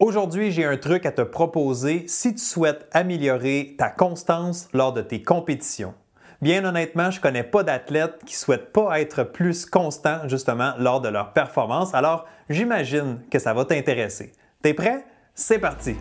Aujourd'hui, 0.00 0.52
j'ai 0.52 0.64
un 0.64 0.76
truc 0.76 1.06
à 1.06 1.10
te 1.10 1.22
proposer 1.22 2.04
si 2.06 2.32
tu 2.32 2.40
souhaites 2.40 2.86
améliorer 2.92 3.74
ta 3.76 3.90
constance 3.90 4.68
lors 4.72 4.92
de 4.92 5.02
tes 5.02 5.22
compétitions. 5.22 5.92
Bien 6.40 6.64
honnêtement, 6.64 7.10
je 7.10 7.18
ne 7.18 7.22
connais 7.22 7.42
pas 7.42 7.64
d'athlètes 7.64 8.20
qui 8.24 8.34
ne 8.34 8.38
souhaitent 8.38 8.72
pas 8.72 9.00
être 9.00 9.24
plus 9.24 9.66
constants 9.66 10.20
justement 10.28 10.74
lors 10.78 11.00
de 11.00 11.08
leur 11.08 11.32
performance, 11.32 11.94
alors 11.94 12.26
j'imagine 12.48 13.18
que 13.28 13.40
ça 13.40 13.52
va 13.54 13.64
t'intéresser. 13.64 14.30
T'es 14.62 14.72
prêt? 14.72 15.04
C'est 15.34 15.58
parti! 15.58 15.96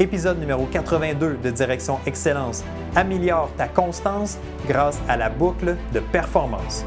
Épisode 0.00 0.38
numéro 0.38 0.64
82 0.64 1.36
de 1.36 1.50
Direction 1.50 1.98
Excellence. 2.06 2.64
Améliore 2.94 3.50
ta 3.58 3.68
constance 3.68 4.38
grâce 4.66 4.98
à 5.06 5.18
la 5.18 5.28
boucle 5.28 5.76
de 5.92 6.00
performance. 6.00 6.86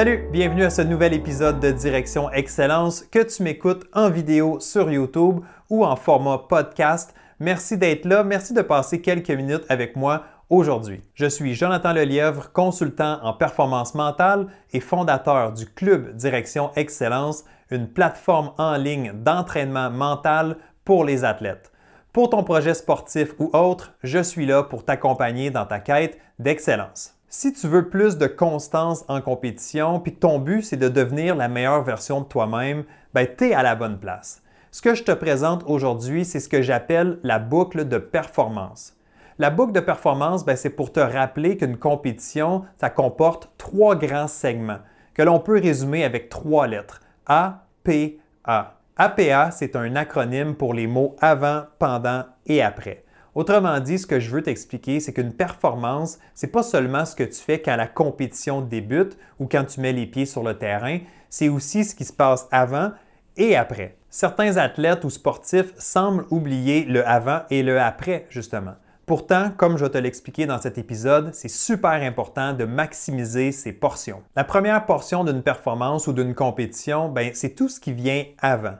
Salut, 0.00 0.30
bienvenue 0.32 0.64
à 0.64 0.70
ce 0.70 0.80
nouvel 0.80 1.12
épisode 1.12 1.60
de 1.60 1.70
Direction 1.72 2.30
Excellence, 2.30 3.02
que 3.02 3.22
tu 3.22 3.42
m'écoutes 3.42 3.84
en 3.92 4.08
vidéo 4.08 4.58
sur 4.58 4.90
YouTube 4.90 5.40
ou 5.68 5.84
en 5.84 5.94
format 5.94 6.38
podcast. 6.38 7.14
Merci 7.38 7.76
d'être 7.76 8.06
là, 8.06 8.24
merci 8.24 8.54
de 8.54 8.62
passer 8.62 9.02
quelques 9.02 9.28
minutes 9.28 9.66
avec 9.68 9.96
moi 9.96 10.22
aujourd'hui. 10.48 11.02
Je 11.12 11.26
suis 11.26 11.54
Jonathan 11.54 11.92
Lelièvre, 11.92 12.50
consultant 12.50 13.18
en 13.22 13.34
performance 13.34 13.94
mentale 13.94 14.46
et 14.72 14.80
fondateur 14.80 15.52
du 15.52 15.66
Club 15.66 16.16
Direction 16.16 16.70
Excellence, 16.76 17.44
une 17.70 17.86
plateforme 17.86 18.52
en 18.56 18.78
ligne 18.78 19.12
d'entraînement 19.12 19.90
mental 19.90 20.56
pour 20.82 21.04
les 21.04 21.24
athlètes. 21.24 21.72
Pour 22.14 22.30
ton 22.30 22.42
projet 22.42 22.72
sportif 22.72 23.34
ou 23.38 23.50
autre, 23.52 23.92
je 24.02 24.22
suis 24.22 24.46
là 24.46 24.62
pour 24.62 24.82
t'accompagner 24.82 25.50
dans 25.50 25.66
ta 25.66 25.78
quête 25.78 26.18
d'excellence. 26.38 27.19
Si 27.32 27.52
tu 27.52 27.68
veux 27.68 27.88
plus 27.88 28.18
de 28.18 28.26
constance 28.26 29.04
en 29.06 29.20
compétition, 29.20 30.00
puis 30.00 30.12
que 30.12 30.18
ton 30.18 30.40
but 30.40 30.62
c'est 30.62 30.76
de 30.76 30.88
devenir 30.88 31.36
la 31.36 31.46
meilleure 31.46 31.84
version 31.84 32.22
de 32.22 32.26
toi-même, 32.26 32.82
ben, 33.14 33.24
tu 33.38 33.50
es 33.50 33.54
à 33.54 33.62
la 33.62 33.76
bonne 33.76 34.00
place. 34.00 34.42
Ce 34.72 34.82
que 34.82 34.96
je 34.96 35.04
te 35.04 35.12
présente 35.12 35.62
aujourd'hui, 35.66 36.24
c'est 36.24 36.40
ce 36.40 36.48
que 36.48 36.60
j'appelle 36.60 37.20
la 37.22 37.38
boucle 37.38 37.86
de 37.86 37.98
performance. 37.98 38.96
La 39.38 39.50
boucle 39.50 39.72
de 39.72 39.78
performance, 39.78 40.44
ben, 40.44 40.56
c'est 40.56 40.70
pour 40.70 40.90
te 40.90 40.98
rappeler 40.98 41.56
qu'une 41.56 41.76
compétition, 41.76 42.64
ça 42.80 42.90
comporte 42.90 43.48
trois 43.58 43.94
grands 43.94 44.26
segments 44.26 44.80
que 45.14 45.22
l'on 45.22 45.38
peut 45.38 45.60
résumer 45.60 46.02
avec 46.02 46.30
trois 46.30 46.66
lettres. 46.66 47.00
A, 47.26 47.64
P, 47.84 48.18
A. 48.42 48.74
APA, 48.96 49.52
c'est 49.52 49.76
un 49.76 49.94
acronyme 49.94 50.56
pour 50.56 50.74
les 50.74 50.88
mots 50.88 51.14
avant, 51.20 51.62
pendant 51.78 52.24
et 52.46 52.60
après. 52.60 53.04
Autrement 53.34 53.78
dit, 53.78 53.98
ce 53.98 54.06
que 54.06 54.18
je 54.18 54.30
veux 54.30 54.42
t'expliquer, 54.42 54.98
c'est 54.98 55.12
qu'une 55.12 55.32
performance, 55.32 56.18
c'est 56.34 56.50
pas 56.50 56.62
seulement 56.62 57.04
ce 57.04 57.14
que 57.14 57.22
tu 57.22 57.40
fais 57.40 57.60
quand 57.60 57.76
la 57.76 57.86
compétition 57.86 58.60
débute 58.60 59.16
ou 59.38 59.46
quand 59.46 59.64
tu 59.64 59.80
mets 59.80 59.92
les 59.92 60.06
pieds 60.06 60.26
sur 60.26 60.42
le 60.42 60.58
terrain, 60.58 60.98
c'est 61.28 61.48
aussi 61.48 61.84
ce 61.84 61.94
qui 61.94 62.04
se 62.04 62.12
passe 62.12 62.48
avant 62.50 62.90
et 63.36 63.56
après. 63.56 63.96
Certains 64.10 64.56
athlètes 64.56 65.04
ou 65.04 65.10
sportifs 65.10 65.72
semblent 65.78 66.26
oublier 66.30 66.84
le 66.84 67.06
avant 67.06 67.42
et 67.50 67.62
le 67.62 67.80
après, 67.80 68.26
justement. 68.28 68.74
Pourtant, 69.06 69.50
comme 69.56 69.76
je 69.76 69.84
vais 69.84 69.90
te 69.90 69.98
l'expliquer 69.98 70.46
dans 70.46 70.60
cet 70.60 70.78
épisode, 70.78 71.30
c'est 71.32 71.48
super 71.48 71.90
important 71.90 72.52
de 72.52 72.64
maximiser 72.64 73.50
ces 73.52 73.72
portions. 73.72 74.22
La 74.36 74.44
première 74.44 74.86
portion 74.86 75.24
d'une 75.24 75.42
performance 75.42 76.06
ou 76.06 76.12
d'une 76.12 76.34
compétition, 76.34 77.08
ben, 77.08 77.30
c'est 77.34 77.54
tout 77.54 77.68
ce 77.68 77.80
qui 77.80 77.92
vient 77.92 78.24
avant. 78.38 78.76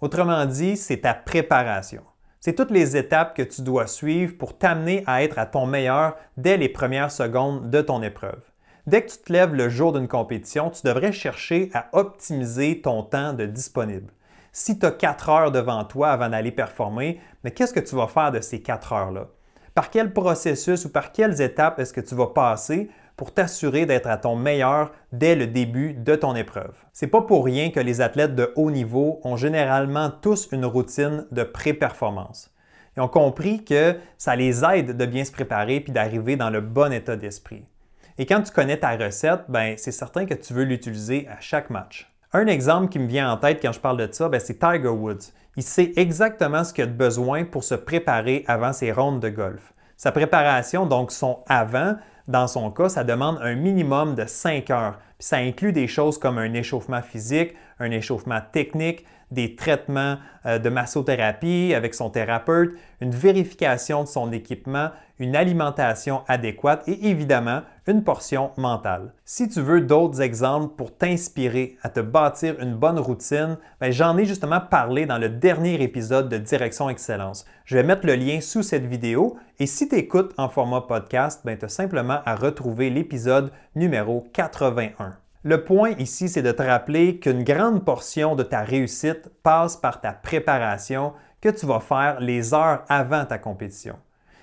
Autrement 0.00 0.44
dit, 0.46 0.76
c'est 0.76 1.02
ta 1.02 1.14
préparation. 1.14 2.02
C'est 2.44 2.54
toutes 2.54 2.72
les 2.72 2.96
étapes 2.96 3.36
que 3.36 3.42
tu 3.42 3.62
dois 3.62 3.86
suivre 3.86 4.36
pour 4.36 4.58
t'amener 4.58 5.04
à 5.06 5.22
être 5.22 5.38
à 5.38 5.46
ton 5.46 5.64
meilleur 5.64 6.16
dès 6.36 6.56
les 6.56 6.68
premières 6.68 7.12
secondes 7.12 7.70
de 7.70 7.80
ton 7.80 8.02
épreuve. 8.02 8.42
Dès 8.88 9.02
que 9.02 9.12
tu 9.12 9.18
te 9.18 9.32
lèves 9.32 9.54
le 9.54 9.68
jour 9.68 9.92
d'une 9.92 10.08
compétition, 10.08 10.68
tu 10.68 10.84
devrais 10.84 11.12
chercher 11.12 11.70
à 11.72 11.86
optimiser 11.92 12.80
ton 12.80 13.04
temps 13.04 13.32
de 13.32 13.46
disponible. 13.46 14.12
Si 14.50 14.76
tu 14.76 14.84
as 14.84 14.90
4 14.90 15.28
heures 15.28 15.52
devant 15.52 15.84
toi 15.84 16.10
avant 16.10 16.30
d'aller 16.30 16.50
performer, 16.50 17.20
mais 17.44 17.52
qu'est-ce 17.52 17.72
que 17.72 17.78
tu 17.78 17.94
vas 17.94 18.08
faire 18.08 18.32
de 18.32 18.40
ces 18.40 18.60
4 18.60 18.92
heures-là? 18.92 19.28
Par 19.72 19.90
quel 19.90 20.12
processus 20.12 20.84
ou 20.84 20.90
par 20.90 21.12
quelles 21.12 21.40
étapes 21.40 21.78
est-ce 21.78 21.92
que 21.92 22.00
tu 22.00 22.16
vas 22.16 22.26
passer 22.26 22.90
pour 23.22 23.32
t'assurer 23.32 23.86
d'être 23.86 24.08
à 24.08 24.16
ton 24.16 24.34
meilleur 24.34 24.90
dès 25.12 25.36
le 25.36 25.46
début 25.46 25.94
de 25.94 26.16
ton 26.16 26.34
épreuve. 26.34 26.74
C'est 26.92 27.06
pas 27.06 27.22
pour 27.22 27.44
rien 27.44 27.70
que 27.70 27.78
les 27.78 28.00
athlètes 28.00 28.34
de 28.34 28.52
haut 28.56 28.72
niveau 28.72 29.20
ont 29.22 29.36
généralement 29.36 30.10
tous 30.10 30.48
une 30.50 30.64
routine 30.64 31.24
de 31.30 31.44
pré-performance. 31.44 32.52
Ils 32.96 33.00
ont 33.00 33.06
compris 33.06 33.62
que 33.62 33.94
ça 34.18 34.34
les 34.34 34.64
aide 34.64 34.96
de 34.96 35.06
bien 35.06 35.22
se 35.22 35.30
préparer 35.30 35.78
puis 35.78 35.92
d'arriver 35.92 36.34
dans 36.34 36.50
le 36.50 36.60
bon 36.60 36.92
état 36.92 37.14
d'esprit. 37.14 37.64
Et 38.18 38.26
quand 38.26 38.42
tu 38.42 38.50
connais 38.50 38.78
ta 38.78 38.96
recette, 38.96 39.42
ben, 39.48 39.76
c'est 39.76 39.92
certain 39.92 40.26
que 40.26 40.34
tu 40.34 40.52
veux 40.52 40.64
l'utiliser 40.64 41.28
à 41.28 41.38
chaque 41.38 41.70
match. 41.70 42.12
Un 42.32 42.48
exemple 42.48 42.88
qui 42.88 42.98
me 42.98 43.06
vient 43.06 43.30
en 43.30 43.36
tête 43.36 43.60
quand 43.62 43.70
je 43.70 43.78
parle 43.78 43.98
de 43.98 44.12
ça, 44.12 44.28
ben, 44.30 44.40
c'est 44.40 44.58
Tiger 44.58 44.88
Woods. 44.88 45.30
Il 45.56 45.62
sait 45.62 45.92
exactement 45.94 46.64
ce 46.64 46.72
qu'il 46.72 46.82
a 46.82 46.88
besoin 46.88 47.44
pour 47.44 47.62
se 47.62 47.76
préparer 47.76 48.44
avant 48.48 48.72
ses 48.72 48.90
rondes 48.90 49.20
de 49.20 49.28
golf. 49.28 49.72
Sa 49.96 50.10
préparation, 50.10 50.86
donc 50.86 51.12
son 51.12 51.44
avant, 51.46 51.94
dans 52.28 52.46
son 52.46 52.70
cas, 52.70 52.88
ça 52.88 53.04
demande 53.04 53.38
un 53.42 53.54
minimum 53.54 54.14
de 54.14 54.26
5 54.26 54.70
heures. 54.70 54.98
Puis 55.18 55.26
ça 55.26 55.36
inclut 55.36 55.72
des 55.72 55.86
choses 55.86 56.18
comme 56.18 56.38
un 56.38 56.52
échauffement 56.54 57.02
physique, 57.02 57.54
un 57.78 57.90
échauffement 57.90 58.40
technique, 58.52 59.04
des 59.32 59.56
traitements 59.56 60.16
euh, 60.46 60.58
de 60.58 60.68
massothérapie 60.68 61.72
avec 61.74 61.94
son 61.94 62.10
thérapeute, 62.10 62.72
une 63.00 63.10
vérification 63.10 64.02
de 64.02 64.08
son 64.08 64.32
équipement, 64.32 64.90
une 65.18 65.36
alimentation 65.36 66.22
adéquate 66.28 66.86
et 66.88 67.08
évidemment 67.08 67.62
une 67.86 68.04
portion 68.04 68.50
mentale. 68.56 69.12
Si 69.24 69.48
tu 69.48 69.60
veux 69.60 69.80
d'autres 69.80 70.20
exemples 70.20 70.74
pour 70.76 70.96
t'inspirer 70.96 71.76
à 71.82 71.88
te 71.88 72.00
bâtir 72.00 72.60
une 72.60 72.74
bonne 72.74 72.98
routine, 72.98 73.56
ben, 73.80 73.92
j'en 73.92 74.16
ai 74.18 74.24
justement 74.24 74.60
parlé 74.60 75.06
dans 75.06 75.18
le 75.18 75.28
dernier 75.28 75.80
épisode 75.82 76.28
de 76.28 76.38
Direction 76.38 76.90
Excellence. 76.90 77.44
Je 77.64 77.76
vais 77.76 77.84
mettre 77.84 78.06
le 78.06 78.16
lien 78.16 78.40
sous 78.40 78.62
cette 78.62 78.86
vidéo 78.86 79.36
et 79.58 79.66
si 79.66 79.88
tu 79.88 79.96
écoutes 79.96 80.34
en 80.38 80.48
format 80.48 80.82
podcast, 80.82 81.42
ben, 81.44 81.56
tu 81.56 81.64
as 81.64 81.68
simplement 81.68 82.20
à 82.24 82.34
retrouver 82.34 82.90
l'épisode 82.90 83.52
numéro 83.74 84.26
81. 84.32 85.21
Le 85.44 85.64
point 85.64 85.90
ici, 85.98 86.28
c'est 86.28 86.42
de 86.42 86.52
te 86.52 86.62
rappeler 86.62 87.18
qu'une 87.18 87.42
grande 87.42 87.84
portion 87.84 88.36
de 88.36 88.44
ta 88.44 88.60
réussite 88.60 89.28
passe 89.42 89.76
par 89.76 90.00
ta 90.00 90.12
préparation 90.12 91.14
que 91.40 91.48
tu 91.48 91.66
vas 91.66 91.80
faire 91.80 92.20
les 92.20 92.54
heures 92.54 92.84
avant 92.88 93.24
ta 93.24 93.38
compétition. 93.38 93.96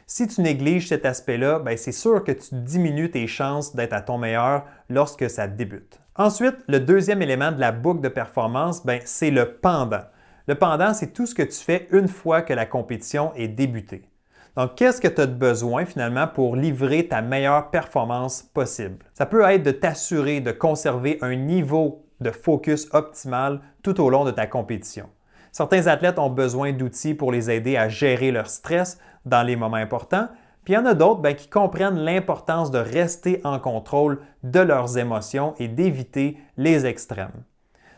Si 0.06 0.28
tu 0.28 0.42
négliges 0.42 0.90
cet 0.90 1.06
aspect-là, 1.06 1.60
ben, 1.60 1.78
c'est 1.78 1.94
sûr 1.94 2.22
que 2.26 2.34
tu 2.34 2.50
diminues 2.52 3.12
tes 3.12 3.28
chances 3.28 3.74
d'être 3.74 3.94
à 3.94 4.02
ton 4.02 4.18
meilleur 4.18 4.66
lorsque 4.90 5.30
ça 5.30 5.48
débute. 5.48 6.02
Ensuite, 6.18 6.58
le 6.68 6.82
deuxième 6.82 7.22
élément 7.22 7.54
de 7.54 7.62
la 7.62 7.72
boucle 7.72 8.02
de 8.02 8.10
performance, 8.10 8.86
ben, 8.86 9.00
c'est 9.06 9.32
le 9.32 9.54
pendant. 9.54 10.04
Le 10.48 10.56
pendant, 10.56 10.94
c'est 10.94 11.14
tout 11.14 11.26
ce 11.26 11.36
que 11.36 11.44
tu 11.44 11.60
fais 11.64 11.88
une 11.92 12.10
fois 12.10 12.42
que 12.42 12.54
la 12.54 12.66
compétition 12.66 13.32
est 13.36 13.48
débutée. 13.48 14.10
Donc, 14.56 14.76
qu'est-ce 14.76 15.02
que 15.02 15.08
tu 15.08 15.22
as 15.22 15.28
besoin 15.28 15.86
finalement 15.86 16.28
pour 16.28 16.56
livrer 16.56 17.08
ta 17.08 17.22
meilleure 17.22 17.70
performance 17.70 18.42
possible? 18.42 19.06
Ça 19.14 19.26
peut 19.26 19.42
être 19.44 19.64
de 19.64 19.72
t'assurer 19.72 20.42
de 20.42 20.52
conserver 20.52 21.18
un 21.22 21.36
niveau 21.36 22.04
de 22.20 22.32
focus 22.32 22.88
optimal 22.92 23.62
tout 23.84 24.02
au 24.02 24.10
long 24.10 24.26
de 24.26 24.32
ta 24.32 24.48
compétition. 24.48 25.08
Certains 25.52 25.88
athlètes 25.88 26.20
ont 26.20 26.30
besoin 26.30 26.74
d'outils 26.74 27.16
pour 27.16 27.32
les 27.32 27.50
aider 27.50 27.78
à 27.78 27.90
gérer 27.90 28.32
leur 28.32 28.48
stress 28.48 29.00
dans 29.26 29.44
les 29.44 29.56
moments 29.56 29.78
importants, 29.78 30.28
puis 30.64 30.74
il 30.74 30.78
y 30.78 30.80
en 30.80 30.86
a 30.86 30.94
d'autres 30.94 31.22
ben, 31.22 31.36
qui 31.36 31.48
comprennent 31.48 32.00
l'importance 32.00 32.70
de 32.70 32.78
rester 32.78 33.42
en 33.44 33.60
contrôle 33.60 34.20
de 34.44 34.60
leurs 34.60 34.98
émotions 34.98 35.56
et 35.58 35.68
d'éviter 35.68 36.38
les 36.58 36.86
extrêmes. 36.86 37.44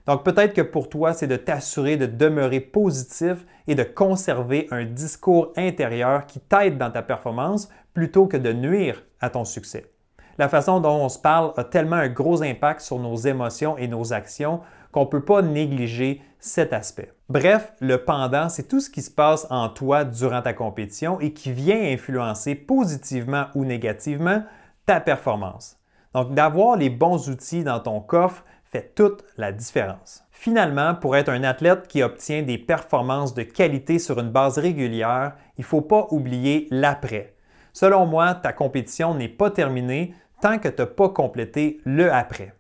Donc 0.07 0.23
peut-être 0.23 0.53
que 0.53 0.61
pour 0.61 0.89
toi, 0.89 1.13
c'est 1.13 1.27
de 1.27 1.35
t'assurer 1.35 1.97
de 1.97 2.05
demeurer 2.05 2.59
positif 2.59 3.45
et 3.67 3.75
de 3.75 3.83
conserver 3.83 4.67
un 4.71 4.85
discours 4.85 5.53
intérieur 5.55 6.25
qui 6.25 6.39
t'aide 6.39 6.77
dans 6.77 6.91
ta 6.91 7.01
performance 7.01 7.69
plutôt 7.93 8.27
que 8.27 8.37
de 8.37 8.53
nuire 8.53 9.03
à 9.19 9.29
ton 9.29 9.45
succès. 9.45 9.91
La 10.37 10.49
façon 10.49 10.79
dont 10.79 10.95
on 10.95 11.09
se 11.09 11.19
parle 11.19 11.53
a 11.57 11.63
tellement 11.63 11.97
un 11.97 12.09
gros 12.09 12.41
impact 12.41 12.81
sur 12.81 12.99
nos 12.99 13.15
émotions 13.15 13.77
et 13.77 13.87
nos 13.87 14.13
actions 14.13 14.61
qu'on 14.91 15.01
ne 15.01 15.09
peut 15.09 15.23
pas 15.23 15.41
négliger 15.41 16.21
cet 16.39 16.73
aspect. 16.73 17.13
Bref, 17.29 17.71
le 17.79 18.03
pendant, 18.03 18.49
c'est 18.49 18.67
tout 18.67 18.79
ce 18.79 18.89
qui 18.89 19.01
se 19.01 19.11
passe 19.11 19.45
en 19.49 19.69
toi 19.69 20.03
durant 20.03 20.41
ta 20.41 20.53
compétition 20.53 21.19
et 21.19 21.33
qui 21.33 21.51
vient 21.51 21.79
influencer 21.79 22.55
positivement 22.55 23.45
ou 23.55 23.63
négativement 23.63 24.43
ta 24.85 24.99
performance. 24.99 25.77
Donc, 26.13 26.33
d'avoir 26.33 26.75
les 26.75 26.89
bons 26.89 27.29
outils 27.29 27.63
dans 27.63 27.79
ton 27.79 28.01
coffre 28.01 28.43
fait 28.71 28.93
toute 28.95 29.23
la 29.37 29.51
différence. 29.51 30.23
Finalement, 30.31 30.95
pour 30.95 31.15
être 31.15 31.29
un 31.29 31.43
athlète 31.43 31.87
qui 31.87 32.01
obtient 32.01 32.41
des 32.41 32.57
performances 32.57 33.33
de 33.33 33.43
qualité 33.43 33.99
sur 33.99 34.19
une 34.19 34.31
base 34.31 34.57
régulière, 34.57 35.33
il 35.57 35.61
ne 35.61 35.65
faut 35.65 35.81
pas 35.81 36.07
oublier 36.09 36.67
l'après. 36.71 37.35
Selon 37.73 38.05
moi, 38.05 38.33
ta 38.33 38.53
compétition 38.53 39.13
n'est 39.13 39.29
pas 39.29 39.51
terminée 39.51 40.15
tant 40.41 40.57
que 40.57 40.69
tu 40.69 40.81
n'as 40.81 40.87
pas 40.87 41.09
complété 41.09 41.79
le 41.85 42.11
après. 42.11 42.55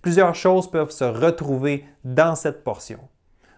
Plusieurs 0.00 0.34
choses 0.34 0.70
peuvent 0.70 0.90
se 0.90 1.04
retrouver 1.04 1.84
dans 2.04 2.34
cette 2.34 2.62
portion. 2.62 3.00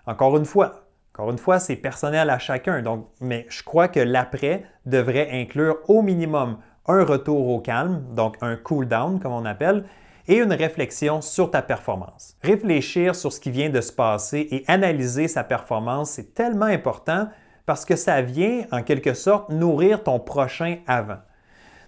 Encore 0.07 0.37
une 0.37 0.47
fois, 0.47 0.87
encore 1.13 1.31
une 1.31 1.39
fois, 1.39 1.59
c'est 1.59 1.77
personnel 1.77 2.31
à 2.31 2.39
chacun, 2.39 2.83
mais 3.21 3.47
je 3.49 3.63
crois 3.63 3.89
que 3.89 4.01
l'après 4.01 4.65
devrait 4.85 5.29
inclure 5.33 5.79
au 5.89 6.03
minimum 6.03 6.59
un 6.87 7.05
retour 7.05 7.49
au 7.49 7.61
calme, 7.61 8.05
donc 8.15 8.37
un 8.43 8.57
cool 8.57 8.87
down 8.87 9.19
comme 9.19 9.33
on 9.33 9.45
appelle, 9.45 9.85
et 10.29 10.39
une 10.39 10.53
réflexion 10.53 11.21
sur 11.21 11.51
ta 11.51 11.63
performance. 11.63 12.37
Réfléchir 12.43 13.15
sur 13.15 13.33
ce 13.33 13.41
qui 13.41 13.51
vient 13.51 13.71
de 13.71 13.81
se 13.81 13.93
passer 13.93 14.49
et 14.51 14.65
analyser 14.67 15.29
sa 15.29 15.45
performance, 15.45 16.11
c'est 16.11 16.35
tellement 16.35 16.67
important 16.67 17.29
parce 17.65 17.85
que 17.85 17.97
ça 17.97 18.23
vient 18.23 18.65
en 18.71 18.83
quelque 18.83 19.15
sorte 19.15 19.51
nourrir 19.51 20.03
ton 20.03 20.21
prochain 20.21 20.79
avant. 20.87 21.19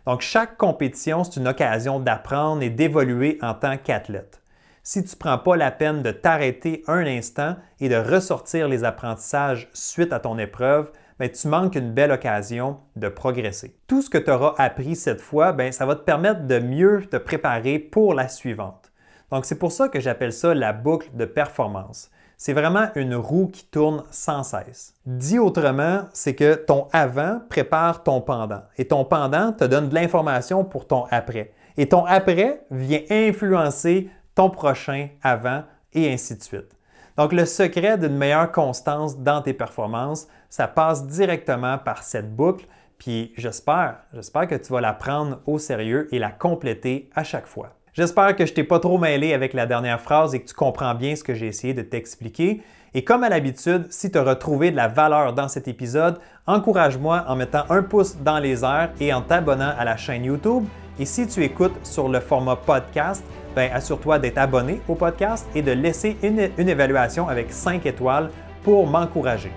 Donc 0.07 0.23
chaque 0.23 0.57
compétition, 0.57 1.23
c'est 1.23 1.39
une 1.39 1.49
occasion 1.49 2.01
d'apprendre 2.01 2.63
et 2.63 2.71
d'évoluer 2.71 3.39
en 3.43 3.55
tant 3.55 3.77
qu'athlète. 3.77 4.41
Si 4.83 5.05
tu 5.05 5.15
ne 5.15 5.19
prends 5.19 5.39
pas 5.39 5.55
la 5.55 5.71
peine 5.71 6.03
de 6.03 6.11
t'arrêter 6.11 6.83
un 6.87 7.05
instant 7.05 7.57
et 7.79 7.91
de 7.91 7.97
ressortir 7.97 8.69
les 8.69 8.85
apprentissages 8.85 9.69
suite 9.75 10.15
à 10.15 10.19
ton 10.19 10.39
épreuve, 10.39 10.91
ben, 11.19 11.31
tu 11.31 11.49
manques 11.49 11.75
une 11.75 11.93
belle 11.93 12.13
occasion 12.13 12.79
de 12.97 13.09
progresser. 13.09 13.77
Tout 13.87 14.03
ce 14.03 14.11
que 14.11 14.19
tu 14.19 14.31
auras 14.31 14.55
appris 14.59 14.97
cette 14.97 15.21
fois, 15.21 15.53
ben, 15.53 15.73
ça 15.73 15.87
va 15.87 15.97
te 15.97 16.03
permettre 16.03 16.47
de 16.47 16.59
mieux 16.59 17.05
te 17.11 17.17
préparer 17.17 17.79
pour 17.79 18.15
la 18.15 18.29
suivante. 18.29 18.93
Donc, 19.31 19.45
c'est 19.45 19.59
pour 19.59 19.73
ça 19.73 19.89
que 19.89 20.01
j'appelle 20.01 20.33
ça 20.33 20.55
la 20.55 20.73
boucle 20.73 21.11
de 21.15 21.25
performance. 21.25 22.11
C'est 22.37 22.53
vraiment 22.53 22.87
une 22.95 23.17
roue 23.17 23.49
qui 23.49 23.65
tourne 23.65 24.05
sans 24.11 24.45
cesse. 24.45 24.95
Dit 25.07 25.41
autrement, 25.41 26.03
c'est 26.13 26.37
que 26.37 26.55
ton 26.55 26.87
avant 26.93 27.41
prépare 27.49 28.05
ton 28.05 28.21
pendant 28.21 28.63
et 28.77 28.87
ton 28.87 29.05
pendant 29.05 29.53
te 29.53 29.65
donne 29.65 29.89
de 29.89 29.95
l'information 29.95 30.65
pour 30.65 30.87
ton 30.87 31.07
après. 31.11 31.53
Et 31.77 31.89
ton 31.89 32.05
après 32.05 32.63
vient 32.71 33.03
influencer 33.11 34.09
ton 34.37 34.51
prochain 34.51 35.09
avant 35.21 35.65
et 35.93 36.13
ainsi 36.13 36.37
de 36.37 36.43
suite. 36.43 36.78
Donc, 37.19 37.33
le 37.33 37.45
secret 37.47 37.99
d'une 37.99 38.17
meilleure 38.17 38.53
constance 38.53 39.19
dans 39.19 39.43
tes 39.43 39.53
performances, 39.53 40.29
ça 40.49 40.69
passe 40.69 41.05
directement 41.05 41.77
par 41.77 42.05
cette 42.05 42.35
boucle. 42.35 42.65
Puis 42.97 43.33
j'espère, 43.37 43.97
j'espère 44.15 44.47
que 44.47 44.55
tu 44.55 44.73
vas 44.73 44.81
la 44.81 44.93
prendre 44.93 45.41
au 45.45 45.59
sérieux 45.59 46.09
et 46.13 46.21
la 46.21 46.31
compléter 46.31 47.11
à 47.17 47.25
chaque 47.25 47.49
fois. 47.49 47.71
J'espère 47.93 48.37
que 48.37 48.47
je 48.47 48.55
t'ai 48.55 48.63
pas 48.63 48.79
trop 48.79 48.99
mêlé 48.99 49.35
avec 49.35 49.53
la 49.53 49.67
dernière 49.67 50.01
phrase 50.01 50.33
et 50.33 50.41
que 50.41 50.47
tu 50.47 50.55
comprends 50.55 50.95
bien 50.95 51.17
ce 51.17 51.25
que 51.25 51.35
j'ai 51.35 51.49
essayé 51.49 51.75
de 51.75 51.83
t'expliquer. 51.83 52.63
Et 52.95 53.03
comme 53.03 53.25
à 53.25 53.29
l'habitude, 53.29 53.87
si 53.91 54.13
tu 54.13 54.19
as 54.19 54.23
retrouvé 54.23 54.71
de 54.71 54.77
la 54.77 54.87
valeur 54.87 55.33
dans 55.33 55.49
cet 55.49 55.67
épisode, 55.67 56.21
encourage-moi 56.47 57.25
en 57.27 57.35
mettant 57.35 57.65
un 57.69 57.83
pouce 57.83 58.17
dans 58.17 58.39
les 58.39 58.65
airs 58.65 58.91
et 59.01 59.13
en 59.13 59.23
t'abonnant 59.23 59.73
à 59.77 59.85
la 59.85 59.97
chaîne 59.97 60.25
YouTube. 60.25 60.65
Et 60.99 61.05
si 61.05 61.27
tu 61.27 61.45
écoutes 61.45 61.75
sur 61.85 62.09
le 62.09 62.21
format 62.21 62.57
podcast, 62.57 63.25
ben, 63.55 63.71
assure-toi 63.73 64.19
d'être 64.19 64.39
abonné 64.39 64.81
au 64.89 64.95
podcast 64.95 65.47
et 65.55 65.63
de 65.63 65.73
laisser 65.73 66.17
une, 66.23 66.51
une 66.59 66.69
évaluation 66.69 67.29
avec 67.29 67.53
5 67.53 67.87
étoiles 67.87 68.31
pour 68.63 68.87
m'encourager. 68.87 69.53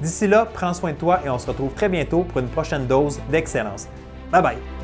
D'ici 0.00 0.26
là, 0.26 0.46
prends 0.52 0.74
soin 0.74 0.92
de 0.92 0.96
toi 0.96 1.20
et 1.24 1.30
on 1.30 1.38
se 1.38 1.46
retrouve 1.46 1.72
très 1.74 1.88
bientôt 1.88 2.24
pour 2.24 2.40
une 2.40 2.48
prochaine 2.48 2.86
dose 2.86 3.20
d'excellence. 3.30 3.88
Bye 4.32 4.42
bye! 4.42 4.81